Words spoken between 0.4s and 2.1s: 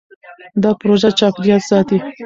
دا پروژه چاپېریال ساتي.